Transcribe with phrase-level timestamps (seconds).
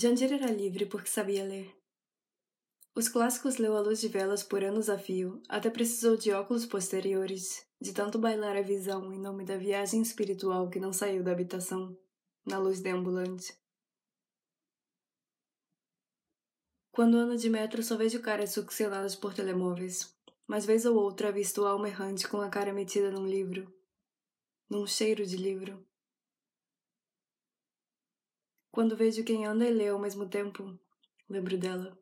[0.00, 1.76] Jandir era livre porque sabia ler.
[2.94, 6.64] Os clássicos leu à luz de velas por anos a fio, até precisou de óculos
[6.64, 11.32] posteriores, de tanto bailar a visão em nome da viagem espiritual que não saiu da
[11.32, 11.94] habitação,
[12.46, 13.54] na luz deambulante.
[16.90, 21.66] Quando ando de metro só vejo caras succionadas por telemóveis, mas vez ou outra avisto
[21.66, 23.70] alma errante com a cara metida num livro,
[24.66, 25.86] num cheiro de livro.
[28.72, 30.78] Quando vejo quem anda e lê ao mesmo tempo,
[31.28, 31.98] lembro dela.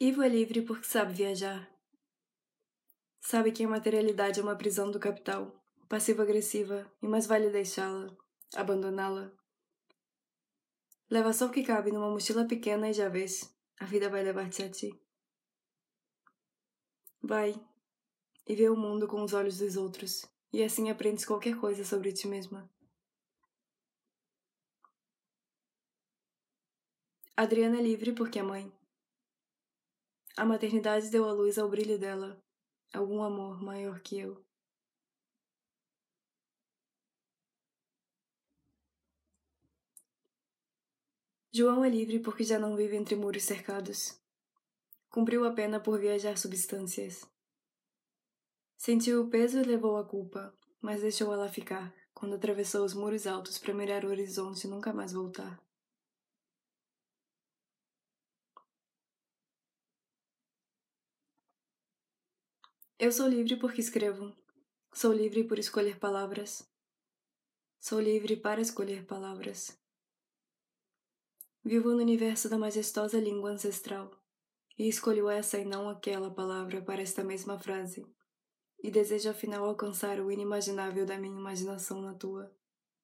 [0.00, 1.70] Ivo é livre porque sabe viajar.
[3.20, 8.10] Sabe que a materialidade é uma prisão do capital, passiva-agressiva, e mais vale deixá-la,
[8.56, 9.30] abandoná-la.
[11.08, 14.64] Leva só o que cabe numa mochila pequena e já vês, a vida vai levar-te
[14.64, 14.90] a ti.
[17.22, 17.54] Vai
[18.48, 22.12] e vê o mundo com os olhos dos outros e assim aprendes qualquer coisa sobre
[22.12, 22.68] ti mesma.
[27.36, 28.70] Adriana é livre porque é mãe.
[30.36, 32.42] A maternidade deu a luz ao brilho dela,
[32.92, 34.44] algum amor maior que eu.
[41.52, 44.20] João é livre porque já não vive entre muros cercados.
[45.08, 47.28] Cumpriu a pena por viajar substâncias.
[48.80, 53.26] Sentiu o peso e levou a culpa, mas deixou ela ficar quando atravessou os muros
[53.26, 55.62] altos para mirar o horizonte e nunca mais voltar.
[62.98, 64.34] Eu sou livre porque escrevo.
[64.94, 66.66] Sou livre por escolher palavras.
[67.78, 69.78] Sou livre para escolher palavras.
[71.62, 74.10] Vivo no universo da majestosa língua ancestral
[74.78, 78.06] e escolho essa e não aquela palavra para esta mesma frase
[78.82, 82.50] e desejo afinal alcançar o inimaginável da minha imaginação na tua.